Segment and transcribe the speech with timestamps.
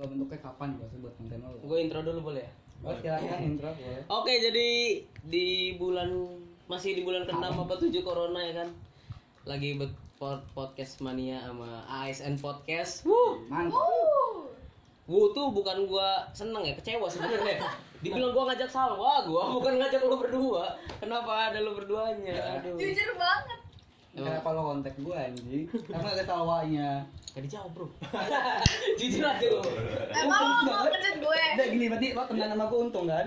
[0.00, 3.68] lo bentuknya kapan gua sebut konten lo gue intro dulu boleh ya oh silakan intro
[3.76, 4.68] boleh Oke, jadi
[5.28, 6.08] di bulan
[6.64, 8.68] masih di bulan ke-6 apa 7 corona ya kan.
[9.44, 13.04] Lagi buat pod- podcast mania sama ASN podcast.
[13.04, 13.36] Wuh.
[13.52, 13.84] mantap
[15.04, 17.60] Wuh tuh bukan gua seneng ya, kecewa sebenarnya.
[18.00, 20.72] Dibilang gua ngajak Salwa, gua bukan ngajak lu berdua.
[20.96, 22.32] Kenapa ada lu berduanya?
[22.56, 22.80] Aduh.
[22.80, 23.59] Jujur banget.
[24.10, 26.90] Kenapa lo kontak gua anjing emang ada salwanya
[27.30, 27.86] Gak dijawab, Bro.
[28.98, 29.62] Jujur aja lu.
[30.10, 31.42] Emang lo mau ngechat gue?
[31.54, 33.26] udah gini berarti lo temenan sama gua untung kan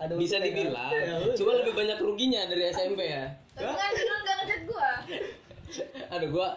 [0.00, 0.88] ada Bisa dibilang.
[0.88, 0.96] kan?
[0.96, 1.36] Ya udah.
[1.36, 3.28] Cuma lebih banyak ruginya dari SMP ya.
[3.52, 4.88] Tapi kan Ginun gak ngechat gue.
[6.16, 6.48] Aduh, gua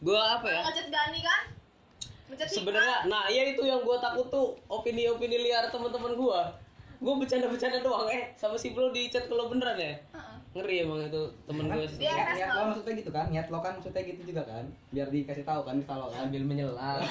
[0.00, 0.60] gua apa ya?
[0.64, 1.42] Ngechat Gani kan?
[2.48, 6.40] Sebenarnya nah iya itu yang gue takut tuh opini-opini liar teman-teman gue
[7.04, 10.23] gue bercanda-bercanda doang eh sama si bro di chat kalau beneran ya Heeh.
[10.54, 12.70] Ngeri emang itu temen gue Dia niat, lo.
[12.70, 14.64] maksudnya gitu kan niat lo kan maksudnya gitu juga kan
[14.94, 17.02] biar dikasih tahu kan lo kan ambil menyelam.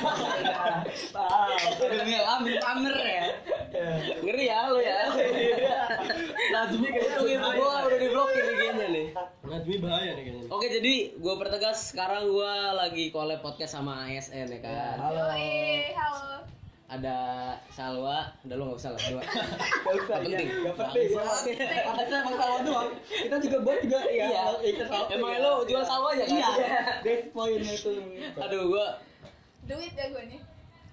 [1.84, 3.26] Ambil ambil pamer ya.
[4.24, 5.00] Ngeri ya lo ya.
[6.56, 7.48] Najmi kayak gitu gitu.
[7.52, 9.08] Gue udah diblokir IG-nya nih.
[9.44, 10.48] Najmi bahaya nih kayaknya.
[10.48, 14.96] Oke jadi gue pertegas sekarang gue lagi collab podcast sama ASN ya kan?
[15.04, 15.28] Halo.
[15.94, 16.43] Halo.
[16.94, 17.18] Ada
[17.68, 19.22] Salwa udah lo gak usah lah dua
[19.84, 20.48] Gak usah, Gak penting.
[20.62, 21.10] Gak penting.
[21.84, 22.90] Ada emang salwa doang.
[23.04, 24.26] Kita juga buat juga Iya.
[24.28, 24.44] iya.
[24.64, 25.08] ikut salwa.
[25.10, 26.50] emang lo jual Salwa aja kan Iya.
[27.02, 27.92] That's pointnya itu.
[28.36, 28.88] aduh gue
[29.64, 30.42] Duit ya gue nih.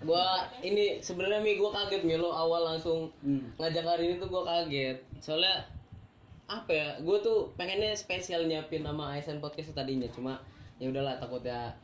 [0.01, 0.25] gua
[0.61, 3.53] ini sebenarnya mi gua kaget mi lo awal langsung Hmm.
[3.55, 5.61] ngajak hari ini tuh gua kaget soalnya
[6.47, 10.41] apa ya gua tuh pengennya spesial nyiapin nama ASN podcast tadinya cuma
[10.79, 11.77] ya udahlah takutnya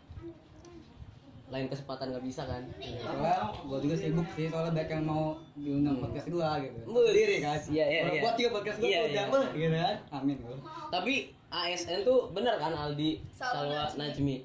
[1.46, 6.02] lain kesempatan nggak bisa kan Soalnya gue juga sibuk sih soalnya banyak yang mau diundang
[6.02, 6.78] podcast gue gitu.
[6.84, 7.58] Sendiri kan.
[7.64, 8.22] Iya, iya, Kalau iya.
[8.22, 9.30] Buat juga podcast gue Iya, udah iya.
[9.30, 9.96] wah, gitu kan.
[10.12, 10.56] Amin gue.
[10.86, 11.14] tapi
[11.46, 14.36] ASN tuh bener kan Aldi Salwa Najmi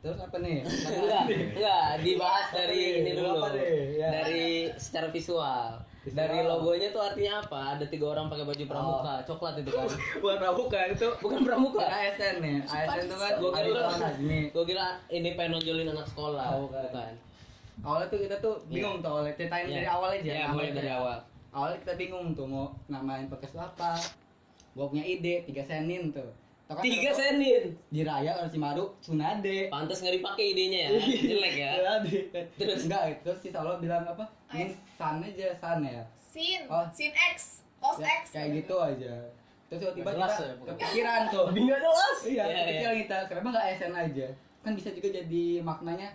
[0.00, 0.64] Terus apa nih?
[0.64, 3.66] enggak enggak dibahas dari ini dulu Apa nih?
[3.98, 4.08] Ya.
[4.08, 5.76] dari secara Visual.
[6.02, 9.84] Dari logonya tuh artinya apa ada tiga orang pakai baju pramuka coklat itu kan
[10.24, 11.06] Buat pramuka itu.
[11.18, 12.56] bukan pramuka ASN nih.
[12.62, 13.82] ASN itu kan Gua kira
[14.48, 16.84] gua kira ini pengen nonjolin anak sekolah Oh, bukan.
[16.86, 17.12] bukan
[17.80, 19.74] Awalnya tuh kita tuh bingung tuh awalnya ceritain Iya.
[19.74, 20.24] dari awal aja.
[20.26, 20.96] Iya, mulai dari tuh.
[20.96, 21.18] awal.
[21.50, 23.92] Awalnya kita bingung tuh mau namain podcast tuh apa.
[24.72, 26.28] Gua punya ide tiga senin tuh.
[26.70, 29.66] Tau kan tiga senin Di Raya kalau Cimaru Sunade.
[29.66, 31.70] pantas nggak dipakai idenya ya jelek ya.
[32.54, 32.86] Terus?
[32.86, 34.22] enggak terus si Salo bilang apa?
[34.54, 36.06] Ini san aja san ya.
[36.22, 36.86] Sin, Oh.
[36.88, 38.30] Sin X, Cos Ya, X.
[38.30, 39.14] kayak gitu aja.
[39.66, 41.46] Terus tiba-tiba kita ya, kepikiran tuh.
[41.50, 42.18] Nggak jelas.
[42.22, 42.62] Iya, Iya, iya.
[42.62, 43.16] kepikiran kita.
[43.26, 44.26] Kenapa nggak ASN aja?
[44.62, 46.08] Kan bisa juga jadi maknanya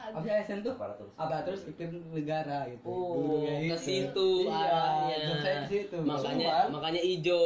[0.00, 0.72] apa sih ASN tuh?
[1.14, 2.82] Aparatur sipil negara gitu.
[2.82, 3.78] oh Dulunya ke itu.
[3.78, 5.96] situ Iya, arahnya saya ke situ.
[6.00, 6.64] makanya Sumpah.
[6.72, 7.42] makanya ijo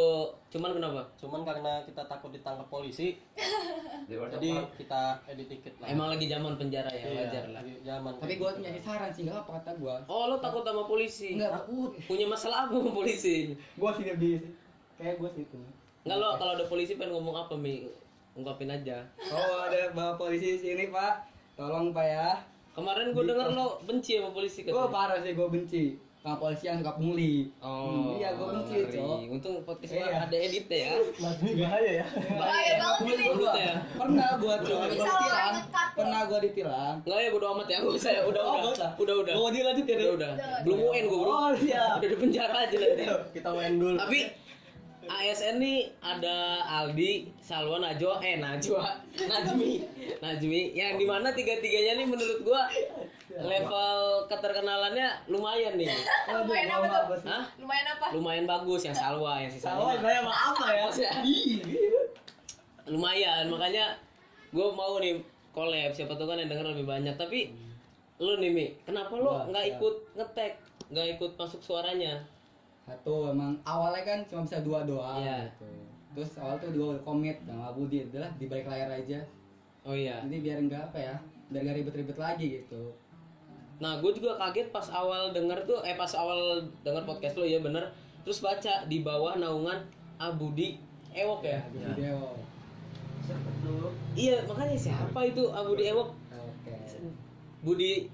[0.49, 3.19] cuman kenapa Cuman karena kita takut ditangkap polisi,
[4.07, 5.87] jadi kita edit dikit lah.
[5.89, 8.13] emang lagi zaman penjara ya Iya, wajar lah Zaman.
[8.17, 9.95] Tapi gua punya saran sih, enggak apa kata gua.
[10.07, 11.91] oh lo takut sama polisi Enggak takut.
[12.07, 14.47] punya masalah apa sama polisi Gua sih lebih
[14.95, 15.59] kayak gua sih itu.
[16.05, 17.91] nggak lo kalau ada polisi pengen ngomong apa mi
[18.33, 21.34] ungkapin aja Oh, ada bawa polisi sini, Pak.
[21.55, 22.29] Tolong, Pak ya.
[22.73, 25.85] kemarin gue denger lo benci sama polisi Gua katanya parah sih gua benci
[26.19, 27.53] sama polisi yang suka pungli.
[27.61, 28.81] Oh, Hmm, iya, gua benci.
[28.89, 29.31] Cok.
[29.31, 30.03] Untung podcast Iya.
[30.03, 30.93] gua ada editnya ya.
[31.15, 32.07] Najmi bahaya ya.
[32.35, 33.27] Bahaya banget ini.
[33.55, 33.75] Ya.
[33.95, 35.55] Pernah gua tuh, gua orang ditilang.
[35.95, 36.95] Pernah gua ditilang.
[36.99, 38.73] Enggak ya bodo amat ya, gua saya udah Oh, udah.
[38.73, 38.91] udah.
[38.99, 39.35] Udah udah.
[39.37, 40.31] Oh, dia lanjut ya, Udah udah.
[40.33, 40.57] Udah.
[40.65, 41.31] Belum UN gua, Bro.
[41.31, 41.85] Oh, iya.
[41.95, 43.05] Udah di penjara aja nanti.
[43.31, 43.97] Kita main dulu.
[44.01, 44.19] Tapi
[45.05, 48.85] ASN nih ada Aldi, Salwa, Najwa, eh Najwa,
[49.31, 49.73] Najmi,
[50.21, 52.69] Najmi, yang di mana tiga-tiganya nih menurut gua
[53.35, 55.91] level keterkenalannya lumayan nih.
[56.31, 57.19] Lumayan gua apa tuh?
[57.27, 57.45] Hah?
[57.61, 58.07] Lumayan apa?
[58.15, 60.03] Lumayan bagus yang Salwa, yang si Salwa Salwa.
[60.05, 61.13] saya apa ya?
[62.85, 63.97] Lumayan makanya
[64.55, 65.19] gue mau nih
[65.51, 67.51] collab siapa tuh kan yang denger lebih banyak tapi
[68.23, 69.71] lu nih Mi kenapa lu nggak ya.
[69.75, 70.53] ikut ngetek
[70.95, 72.23] nggak ikut masuk suaranya
[72.85, 75.49] Satu emang awalnya kan cuma bisa dua doang Iya.
[75.49, 75.69] gitu.
[76.15, 79.19] Terus awal tuh dua komit sama Budi adalah di balik layar aja.
[79.83, 81.15] oh iya Jadi biar enggak apa ya,
[81.49, 82.83] biar gak ribet-ribet lagi gitu.
[83.75, 87.59] nah gue juga kaget pas awal denger tuh eh pas awal denger podcast lo ya
[87.59, 87.83] bener
[88.23, 89.83] terus baca di bawah naungan
[90.15, 90.79] Abudi
[91.11, 92.39] Ewok ya Di video.
[94.15, 96.75] iya makanya siapa itu Abudi Ewok Oke.
[97.61, 98.07] Budi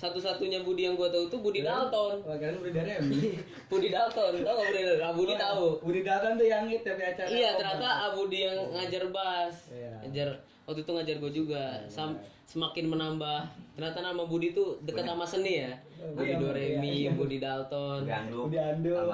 [0.00, 3.36] satu-satunya Budi yang gue tahu tuh Budi Dalton Wah, kalian Budi dari Remi.
[3.70, 7.28] Budi Dalton tau gak Budi Dalton Abudi tahu Budi Dalton tuh yang itu di acara.
[7.28, 9.92] Iya ternyata Abudi yang ngajar bass, Iya.
[10.00, 10.28] ngajar
[10.64, 11.64] waktu itu ngajar gue juga.
[11.86, 12.16] Sam,
[12.46, 13.40] semakin menambah.
[13.76, 15.72] Ternyata nama Budi tuh dekat sama seni ya.
[16.16, 17.10] Budi Iya, Doremi, iya.
[17.12, 18.00] Budi Dalton.
[18.08, 18.96] Budi Ando.
[18.96, 19.12] Iya.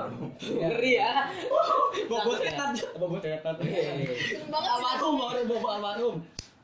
[0.70, 1.12] Ngeri ya.
[2.06, 2.54] Bobo Takut ya?
[2.54, 2.70] setan.
[2.94, 3.54] Bobo setan.
[3.58, 3.90] Iya.
[4.46, 4.84] Banget sih.
[4.86, 5.14] Almarhum
[5.50, 6.16] bobo almarhum.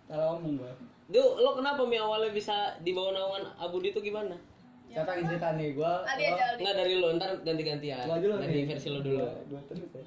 [0.04, 0.72] Salah ngomong gua.
[1.08, 4.32] Duh, lo kenapa mi awalnya bisa di bawah naungan Abudi itu gimana?
[4.86, 5.72] Siapa yang cerita nih?
[5.72, 6.04] Gua.
[6.06, 8.04] Enggak dari lo, ntar ganti-gantian.
[8.04, 8.64] Gua dulu Dari nih.
[8.66, 9.24] versi lo dulu.
[9.46, 10.04] Gua terus ya.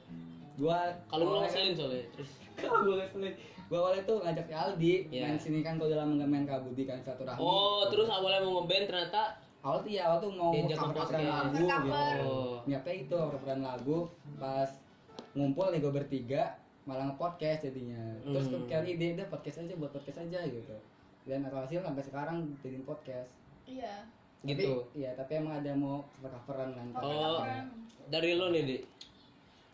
[0.55, 2.31] Gua Kalau lo ngeselin soalnya, terus
[2.85, 3.33] gua ngeselin.
[3.65, 5.21] Gua awalnya tuh ngajak Aldi Iya.
[5.25, 7.39] main sini kan gua lama nggak main kabudi kan satu rahmi.
[7.39, 9.21] Oh, terus awalnya mau ngeband ternyata
[9.61, 11.25] awal tuh ya awal tuh mau Diajak cover nge-podcast.
[11.25, 12.13] lagu Cover-cover.
[12.13, 12.29] gitu.
[12.29, 12.93] Oh.
[12.93, 13.97] Itu coveran lagu
[14.37, 14.69] pas
[15.33, 16.43] ngumpul nih gue bertiga
[16.85, 17.97] malah nge-podcast jadinya.
[18.21, 18.53] Terus Hmm.
[18.61, 20.75] kepikiran ide udah podcast aja buat podcast aja gitu.
[21.25, 23.33] Dan alhasil sampai sekarang jadiin podcast.
[23.65, 24.05] Iya.
[24.43, 24.61] gitu.
[24.85, 26.87] Tapi, iya, tapi emang ada mau cover-coveran kan.
[26.93, 27.01] Oh.
[27.01, 27.65] Cover-coveran.
[28.05, 28.81] Dari lo nih, Dik.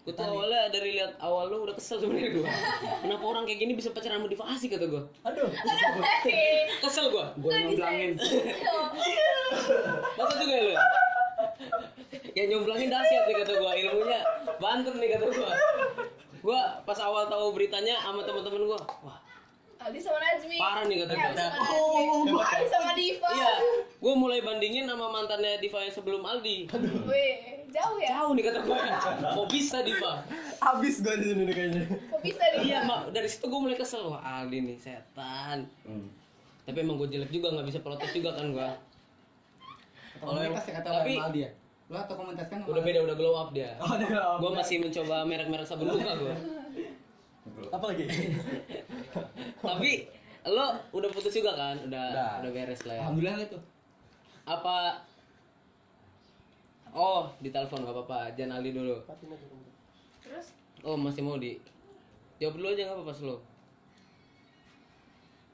[0.01, 0.31] Gue tuh Tadi.
[0.31, 2.47] awalnya dari lihat awal lo udah kesel sebenarnya gue.
[3.03, 5.03] Kenapa orang kayak gini bisa pacaran sama Diva asik kata gue.
[5.21, 5.51] Aduh.
[6.79, 7.25] Kesel gue.
[7.37, 8.11] Gue nyomblangin.
[10.15, 10.75] Masa juga ya lo?
[12.31, 14.19] Ya nyomblangin dahsyat nih kata gue ilmunya
[14.57, 15.51] banter nih kata gue.
[16.41, 19.19] Gue pas awal tahu beritanya sama teman-teman gue, wah
[19.79, 20.57] Aldi sama Najmi.
[20.57, 21.41] Parah nih kata Eh, Aldi gua.
[21.41, 22.37] sama Najmi.
[22.37, 23.29] Aldi sama Diva.
[23.31, 23.51] iya,
[23.95, 26.69] gue mulai bandingin sama mantannya Diva yang sebelum Aldi.
[27.03, 27.33] Wih,
[27.67, 28.09] jauh ya?
[28.15, 28.77] Jauh nih kata gue,
[29.31, 30.21] kok bisa Diva?
[30.59, 31.83] Abis gue di sini nih kayaknya.
[32.07, 32.61] Kok bisa Diva?
[32.63, 35.65] Iya, mak dari situ gue mulai kesel, wah Aldi nih setan.
[36.61, 38.69] Tapi emang gue jelek juga, nggak bisa protes juga kan gue.
[40.19, 41.49] Komunitas ya kata Tapi- orang Aldi ya.
[41.91, 43.75] Lo atau komunitas kan Udah beda, udah glow up dia.
[43.83, 44.39] Oh, udah glow up.
[44.39, 46.35] Gue masih mencoba merek-merek sabun muka gue.
[47.67, 48.05] Apa lagi?
[49.67, 49.91] Tapi
[50.47, 51.75] lo udah putus juga kan?
[51.83, 52.31] Udah, Udah.
[52.47, 53.01] udah beres lah ya.
[53.03, 53.59] Alhamdulillah itu.
[54.47, 54.75] Apa?
[56.95, 58.19] Oh, ditelepon gak apa-apa.
[58.39, 58.95] Jangan Aldi dulu.
[60.23, 60.47] Terus?
[60.87, 61.59] Oh, masih mau di.
[62.39, 63.39] Jawab dulu aja gak apa-apa slow.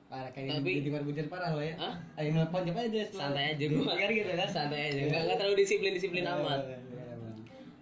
[0.07, 1.75] Parah kayak Tapi- jadi bujar parah lo ya.
[1.75, 1.94] Hah?
[2.15, 3.04] Ayo nelpon coba aja.
[3.12, 3.83] Santai aja gue.
[4.00, 4.48] Biar gitu kan.
[4.48, 5.01] Santai aja.
[5.06, 6.63] Gak, gak terlalu disiplin-disiplin amat.
[6.63, 7.15] Iya, iya, iya.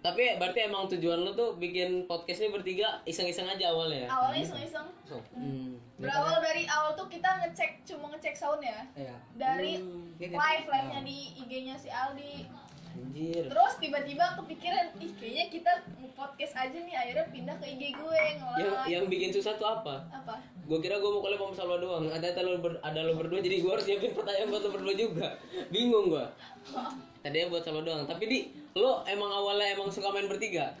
[0.02, 4.08] Tapi berarti emang tujuan lo tuh bikin podcast ini bertiga iseng-iseng aja awalnya ya?
[4.08, 4.86] Awalnya iseng-iseng.
[5.32, 5.78] Hmm.
[5.96, 8.82] Berawal dari awal tuh kita ngecek, cuma ngecek sound ya.
[8.94, 9.14] Iya.
[9.34, 9.78] Dari
[10.18, 10.68] Iya, live, iya.
[10.68, 12.46] live-nya di IG-nya si Aldi.
[12.98, 13.44] Anjir.
[13.46, 15.72] Terus tiba-tiba kepikiran, ih kayaknya kita
[16.12, 18.86] podcast aja nih, akhirnya pindah ke IG gue Yang, nge-live.
[18.88, 20.00] yang bikin susah tuh apa?
[20.10, 20.34] Apa?
[20.62, 22.04] Gue kira gue mau collab sama Salwa doang.
[22.08, 24.94] Ada ada lo, ber- ada lo berdua jadi gue harus nyiapin pertanyaan buat lo berdua
[24.94, 25.28] juga.
[25.68, 26.24] Bingung gue.
[27.20, 28.02] Tadinya buat Salwa doang.
[28.04, 28.38] Tapi di
[28.74, 30.72] lo emang awalnya emang suka main bertiga?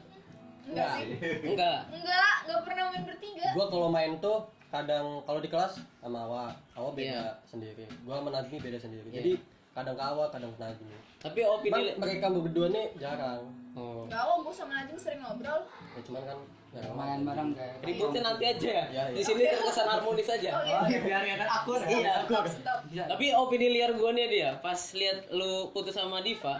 [0.64, 1.08] Enggak sih.
[1.46, 1.78] Enggak.
[1.88, 3.46] Enggak, enggak pernah main bertiga.
[3.52, 7.24] Gue kalau main tuh kadang kalau di kelas sama Awa, Awa beda Iya.
[7.46, 7.86] sendiri.
[7.86, 9.08] Gue sama Najmi beda sendiri.
[9.08, 9.16] Iya.
[9.16, 9.32] Jadi
[9.76, 10.96] kadang ke Awa, kadang Najmi.
[11.20, 13.44] Tapi opini Cuman mereka berdua nih jarang.
[13.76, 14.08] Oh.
[14.08, 15.60] Oh, gue sama Najim sering ngobrol.
[15.68, 16.38] Ya cuman kan
[16.72, 17.84] jarang Main bareng kayak.
[17.84, 18.84] Ributnya nanti aja ya.
[18.88, 19.16] Iya, iya.
[19.20, 20.50] Di sini terkesan harmonis aja.
[20.56, 20.76] Oh iya.
[20.80, 21.80] Oh, iya, biar ya kan akur.
[21.84, 22.24] Iya.
[22.24, 22.80] Stop, stop.
[22.88, 26.56] Tapi opini liar gue nih dia, pas lihat lu putus sama Diva,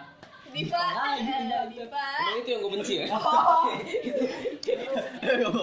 [0.56, 2.04] Diva, eh, Diva.
[2.16, 3.06] emang itu yang gue benci ya?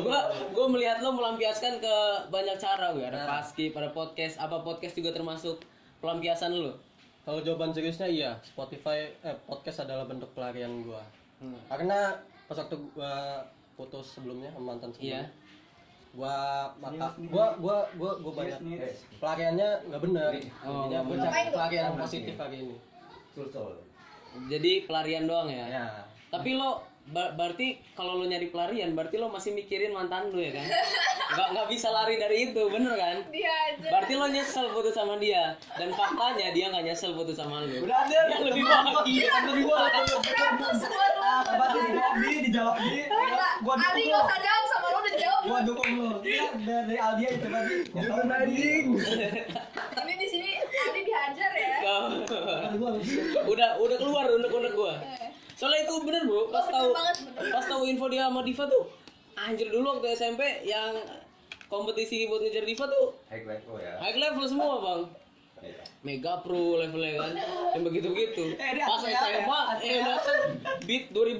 [0.06, 0.20] gua
[0.54, 1.96] gua melihat lo melampiaskan ke
[2.30, 5.66] banyak cara gue ada paski pada podcast apa podcast juga termasuk
[5.98, 6.78] pelampiasan lo
[7.24, 11.00] Kalau jawaban seriusnya iya, Spotify eh podcast adalah bentuk pelarian gua.
[11.40, 11.56] Hmm.
[11.72, 12.12] Karena
[12.46, 13.40] pas waktu gua
[13.80, 15.24] putus sebelumnya sama mantan sebelumnya.
[15.24, 15.24] Iya.
[16.14, 16.38] Gua
[16.78, 18.60] maka gua gua gua gua banyak
[19.18, 20.32] pelariannya nggak benar.
[20.68, 22.78] Oh, gua Ngapain cari pelarian positif hari ini.
[24.50, 25.86] jadi pelarian doang ya Ya.
[26.34, 30.54] tapi lo ber- berarti kalau lo nyari pelarian berarti lo masih mikirin mantan lo ya
[30.54, 30.66] kan
[31.30, 33.90] nggak nggak bisa lari dari itu bener kan Dia aja.
[33.90, 37.98] berarti lo nyesel putus sama dia dan faktanya dia nggak nyesel putus sama lo Udah
[38.00, 38.20] ada.
[38.30, 39.84] dia lebih bahagia Lebih gua.
[40.24, 41.36] Seratus buat lo.
[41.44, 43.02] Berarti Aldi dijawab di.
[43.04, 44.24] Enggak, Gua Ali dukung gak lo.
[44.24, 45.42] usah jawab sama lo udah jawab.
[45.44, 46.12] Gua dukung lo.
[46.22, 47.76] Iya, dari Aldi itu berarti.
[47.92, 48.86] Jangan anjing.
[49.94, 51.76] Ini di sini Ali dihajar ya.
[53.44, 55.23] udah udah keluar unek-unek gua Eh,
[55.64, 57.52] soalnya itu bener bu pas Oh, bener tahu banget, bener.
[57.52, 58.84] pas tahu info dia sama Diva tuh
[59.36, 60.92] anjir dulu waktu SMP yang
[61.66, 63.96] kompetisi buat ngejar Diva tuh High level ya.
[63.98, 65.02] high level semua bang
[65.56, 65.80] Iya.
[66.04, 67.32] Mega Pro levelnya kan
[67.72, 69.00] yang begitu begitu Eh, pas?
[69.00, 70.40] SMA eh datang
[70.84, 71.32] beat 2004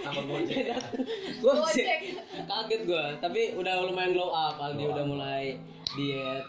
[0.00, 0.76] Sama Gojek ya.
[1.36, 1.88] gue Gojek.
[2.40, 5.60] kaget gue tapi udah lumayan glow up Aldi udah mulai
[5.92, 6.40] diet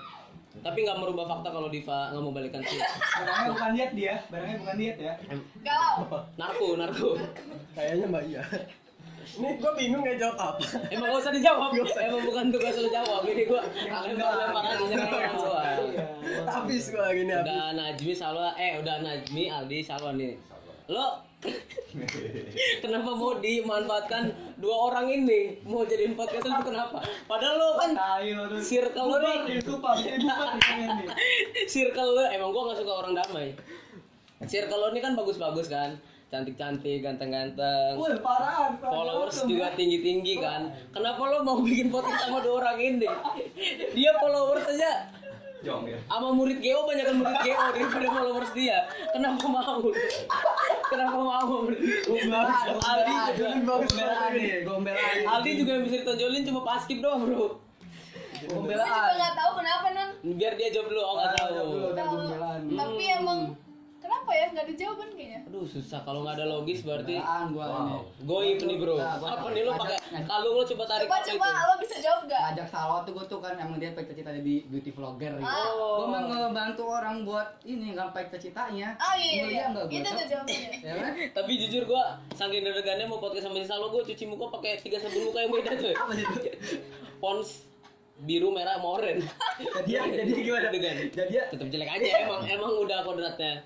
[0.60, 2.80] tapi nggak merubah fakta kalau Diva nggak mau balikan sih
[3.14, 4.16] Barangnya bukan diet dia.
[4.28, 5.14] Barangnya bukan diet ya.
[5.62, 6.24] Galau.
[6.36, 7.10] narko narko
[7.74, 8.44] Kayaknya Mbak Iya.
[9.28, 10.64] Ini gua bingung nggak jawab apa.
[10.88, 15.36] emang gak usah dijawab emang bukan tugas lo jawab ini gue lempar lempar aja nyerang
[15.36, 15.78] orang
[16.48, 17.44] Habis gua hari ini habis.
[17.44, 20.40] udah Najmi Salwa eh udah Najmi Aldi Salwa nih
[20.88, 21.27] lo
[22.84, 25.62] kenapa mau dimanfaatkan dua orang ini?
[25.70, 26.98] Mau jadiin podcast itu kenapa?
[27.29, 27.91] Padahal lo kan
[28.58, 29.62] circle lo nih.
[31.70, 33.53] circle lo emang gua nggak suka orang damai.
[34.50, 35.94] Circle lo ini kan bagus-bagus kan?
[36.27, 37.96] Cantik-cantik ganteng-ganteng.
[37.96, 38.74] Wih, parah.
[38.82, 40.74] followers juga tinggi-tinggi kan?
[40.89, 43.08] Kenapa lo mau bikin podcast sama dua orang ini?
[43.96, 45.13] Dia followers aja.
[45.65, 45.98] Jong ya.
[46.06, 48.86] sama murid GO banyak kan murid GO daripada followers dia.
[49.10, 49.89] Kenapa mau
[50.88, 51.79] kenapa mau murid
[52.77, 55.15] Aldi juga Gombelaan nih, gombelaan.
[55.27, 57.60] Aldi juga yang bisa ditonjolin cuma paskib doang bro.
[58.38, 60.10] Gue juga nggak tahu kenapa non.
[60.38, 61.65] biar dia jawab dulu oh Ah, tahu.
[62.70, 63.39] Tapi emang
[64.27, 65.39] kenapa ya nggak ada jawaban kayaknya.
[65.48, 67.96] aduh susah kalau nggak ada logis berarti Gombelaan gua ini.
[68.27, 71.27] Goib nih bro Nah, gua- apa nih lo pakai kalung lo coba tarik Coba apa
[71.31, 72.41] coba itu lo bisa jawab gak?
[72.43, 75.48] Ngajak Salwa tuh gua tuh kan emang dia pengen cita di beauty vlogger gitu.
[75.48, 75.72] Ah.
[75.72, 75.96] Oh.
[76.03, 79.00] Gua mau ngebantu orang buat ini gapai cita-citanya.
[79.00, 79.63] Oh iya iya.
[79.72, 79.96] Nggak gua?
[79.96, 80.69] Itu tuh jawabannya.
[80.88, 81.12] Ya kan?
[81.31, 82.03] tapi jujur gua
[82.36, 85.51] saking deg-degannya mau podcast sama si Salo gua cuci muka pakai tiga sabun muka yang
[85.55, 86.12] beda tuh Apa
[87.17, 87.63] pons
[88.20, 89.22] biru merah sama oranye
[89.88, 90.68] Jadi jadi gimana?
[90.68, 90.96] Deg-degan.
[91.12, 93.62] Jadi ya tetap jelek aja emang emang udah kodratnya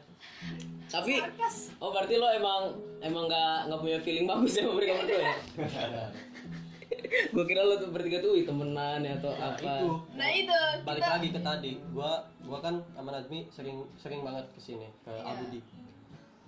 [0.91, 1.71] tapi Sarkas.
[1.79, 5.35] oh berarti lo emang emang nggak nggak punya feeling bagus ya sama mereka berdua ya
[7.31, 10.57] gue kira lo tuh bertiga tuh "Wih, temenan ya atau Nah, apa itu Nah itu
[10.83, 12.11] balik kita lagi ke tadi gua
[12.43, 15.23] gua kan sama Najmi sering sering banget ke sini ke Iya.
[15.25, 15.59] Abudi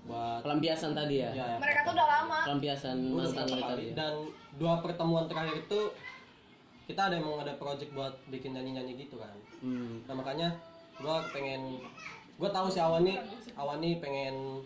[0.04, 1.58] buat pelampiasan tadi ya, ya, ya.
[1.64, 2.40] mereka tuh udah lama.
[2.44, 3.64] pelampiasan mantan kali.
[3.64, 3.94] tadi ya.
[3.96, 4.14] dan
[4.54, 5.80] dua pertemuan terakhir itu
[6.84, 9.32] kita ada emang ada project buat bikin nyanyi nyanyi gitu kan.
[9.60, 10.04] Hmm.
[10.04, 10.52] nah makanya
[11.00, 11.80] gua pengen
[12.36, 13.18] gua tahu si Awan nih
[13.56, 14.60] Awan nih pengen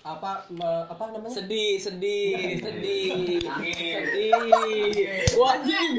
[0.00, 1.28] apa me- apa namanya?
[1.28, 2.56] Sedih sedih.
[2.64, 3.36] Sedih.
[3.36, 4.32] Sedih.
[5.36, 5.50] Gua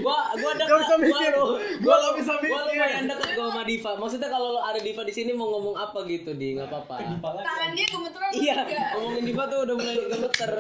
[0.02, 1.46] gua gua deket gua lo
[1.86, 3.92] gua lo bisa gua lumayan deket gua sama Diva.
[4.00, 6.58] Maksudnya kalau ada Diva di sini mau ngomong apa gitu di?
[6.58, 6.98] Nggak apa-apa.
[7.46, 8.56] Tangan dia gemeteran iya
[8.96, 10.54] ngomongin Diva tuh udah mulai gemeter.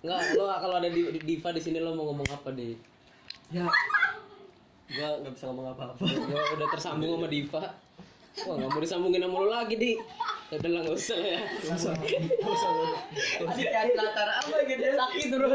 [0.00, 2.74] Nggak lo kalau ada di Diva di sini lo mau ngomong apa di
[3.50, 3.66] ya.
[4.90, 6.02] Gua nggak bisa ngomong apa-apa.
[6.02, 7.62] Gua udah tersambung sama Diva.
[8.46, 9.92] Wah nggak mau disambungin sama lo lagi di.
[10.50, 11.40] Ya udah lah nggak usah ya.
[13.46, 14.94] Masih kayak latar apa gitu ya?
[14.98, 15.50] sakit terus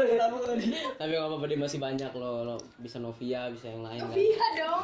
[0.96, 4.16] tapi nggak apa-apa dia masih banyak lo lo bisa Novia bisa yang lain kan?
[4.16, 4.82] Iya dong.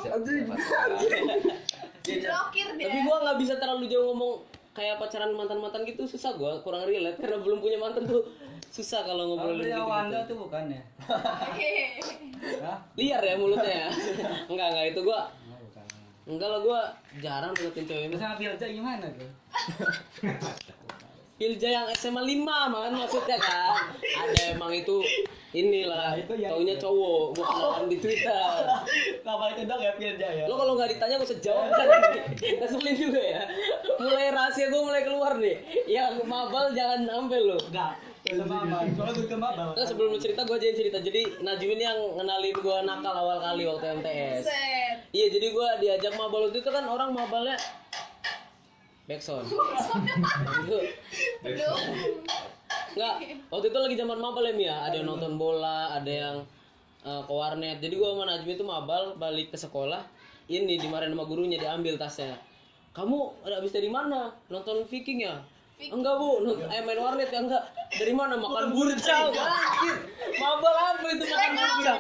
[2.03, 2.85] Blokir dia.
[2.91, 6.85] tapi gua nggak bisa terlalu jauh ngomong kayak pacaran mantan mantan gitu susah gua kurang
[6.89, 8.25] relate karena belum punya mantan tuh
[8.71, 10.83] susah kalau ngobrolin dia Wanda tuh bukan ya?
[12.99, 13.89] Liar ya mulutnya ya?
[14.51, 15.85] Enggak enggak itu gua bukan.
[16.29, 16.81] enggak lah gua
[17.19, 19.31] jarang deketin cewek Terus sama gimana tuh?
[21.43, 23.99] Pilja yang SMA 5 man maksudnya kan.
[23.99, 25.03] Ada emang itu
[25.51, 28.55] inilah Nah, itu taunya cowok gua kenalan di Twitter.
[29.27, 30.45] Kenapa itu dong ya Filza ya?
[30.47, 31.87] lo kalau nggak ditanya gak usah jawab kan.
[32.39, 33.43] Keselin juga ya.
[33.99, 35.57] Mulai rahasia gue mulai keluar nih.
[35.91, 37.59] Yang mabal jangan sampai lo.
[37.59, 38.12] Enggak.
[38.93, 39.27] Soalnya gue.
[39.75, 43.15] Nah, sebelum lu cerita gue aja yang cerita jadi Najmi ini yang ngenalin gue nakal
[43.15, 44.43] awal kali waktu MTS
[45.11, 47.57] iya jadi gue diajak mabal waktu itu kan orang mabalnya
[49.07, 50.79] backsound itu.
[52.93, 53.15] Enggak,
[53.49, 54.77] waktu itu lagi zaman mabal ya Mia.
[54.87, 56.37] Ada yang nonton bola, ada yang
[57.03, 57.81] eh, ke warnet.
[57.81, 60.05] Jadi gua sama Najmi itu mabal balik ke sekolah.
[60.47, 62.37] Ini dimarahin sama gurunya diambil tasnya.
[62.93, 64.37] Kamu ada habis dari mana?
[64.53, 65.41] Nonton Viking ya?
[65.81, 67.65] Enggak bu, eh, main warnet ya enggak.
[67.97, 68.39] Dari mana?
[68.39, 69.33] Makan burcang.
[69.35, 69.97] Anjir.
[70.39, 71.99] Mabal apa itu makan burcang?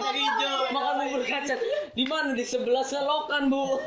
[0.70, 1.60] Makan bubur kacang.
[1.92, 2.30] Di mana?
[2.36, 3.80] Di sebelah selokan bu.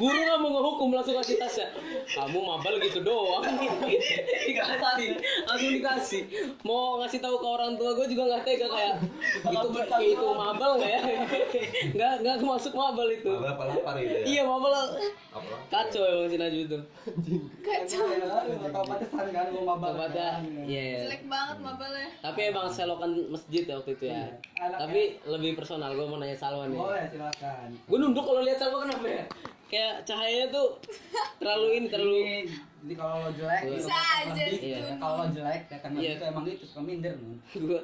[0.00, 1.66] Guru nggak mau ngehukum langsung kasih tasnya.
[2.10, 3.44] Kamu mabal gitu doang.
[4.46, 5.10] dikasih,
[5.46, 6.22] langsung dikasih.
[6.66, 8.94] Mau ngasih tahu ke orang tua gue juga nggak tega kayak
[9.46, 9.68] itu
[10.10, 11.00] itu mabal nggak ya?
[11.94, 13.30] Nggak nggak masuk mabal itu.
[13.30, 14.24] Malah apa lapar gitu ya?
[14.26, 14.72] Iya mabal
[15.30, 15.54] Apa?
[15.70, 16.78] kacau emang si Najwa itu.
[17.62, 18.04] Kacau.
[18.70, 19.92] Tahu pantesan kan gue mabal.
[20.66, 21.06] Iya.
[21.06, 22.08] Jelek banget mabalnya.
[22.20, 24.26] Tapi emang selokan masjid ya waktu itu ya.
[24.60, 26.78] Anak Tapi lebih personal, gue mau nanya Salwa nih.
[26.78, 27.68] Boleh silakan.
[27.86, 29.24] Gue nunduk kalau lihat Salwa kenapa ya?
[29.66, 30.68] Kayak cahayanya tuh
[31.38, 32.38] terlalu ini, terlalu Ini,
[32.80, 34.66] jadi kalau lo jelek, Bisa lo bakal aja sih.
[34.66, 36.10] Ya, Kalau lo jelek, ya kan Iya.
[36.10, 37.38] itu emang gitu suka minder nih.
[37.54, 37.80] gue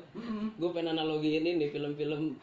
[0.51, 2.35] gue pengen analogiin ini film-film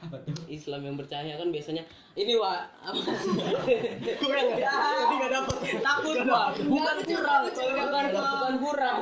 [0.47, 2.63] Islam yang bercahaya kan biasanya ini wa
[4.21, 4.71] kurang ya.
[4.71, 5.57] jadi nggak dapet.
[5.81, 8.95] Takut gua bukan kurang bukan bukan kurang.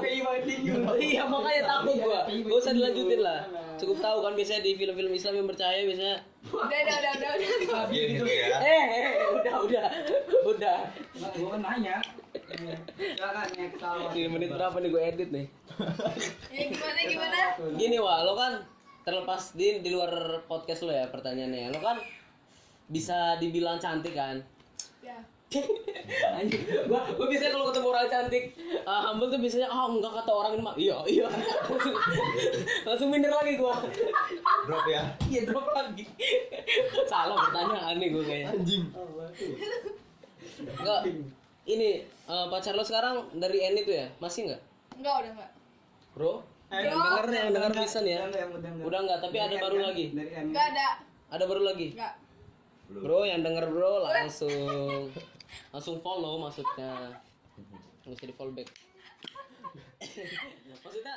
[0.97, 3.41] Iya makanya takut gua gak usah dilanjutin lah.
[3.75, 7.83] Cukup tahu kan biasanya di film-film Islam yang bercahaya biasanya Udah, udah, udah, udah, udah.
[7.93, 8.57] Iya gitu ya.
[8.59, 9.85] eh, eh udah udah
[10.49, 10.79] udah
[11.21, 11.95] Nah, gue kan nanya.
[12.97, 14.09] Silakan ya ke Salwa.
[14.11, 15.45] ini menit berapa nih gue edit nih
[16.55, 17.39] Ya gimana, gimana?
[17.77, 18.53] Gini wah, lo kan
[19.01, 20.11] terlepas di di luar
[20.45, 21.69] podcast lo ya pertanyaannya.
[21.69, 22.01] Lo kan
[22.85, 24.41] bisa dibilang cantik kan?
[24.99, 25.21] Ya.
[26.87, 28.43] Gua gua biasanya kalau ketemu orang cantik
[28.87, 30.75] uh, humble tuh biasanya ah enggak kata orang ini mah.
[30.79, 31.27] Iya iya.
[31.67, 31.95] Langsung,
[32.87, 33.75] langsung minder lagi gua.
[34.67, 35.03] Drop ya.
[35.27, 36.07] iya drop lagi.
[37.07, 38.47] Salah pertanyaan nih gua kayaknya.
[38.55, 38.83] Anjing.
[40.79, 41.01] Enggak.
[41.61, 41.89] Ini
[42.25, 44.07] uh, pacar lo sekarang dari N itu ya?
[44.17, 44.61] Masih enggak?
[44.97, 45.51] Enggak, udah enggak.
[46.15, 46.33] bro?
[46.71, 48.19] Yang denger nih yang denger bisa nih ya?
[48.23, 48.85] Udah, udah, udah.
[48.87, 50.05] udah enggak tapi ada baru M, lagi.
[50.15, 50.87] Enggak ada.
[51.31, 51.87] ada baru lagi?
[51.95, 52.13] Enggak.
[52.91, 55.07] Bro yang denger bro langsung
[55.71, 57.19] langsung follow maksudnya.
[58.03, 58.69] Nggak usah di follow back.
[60.83, 61.15] maksudnya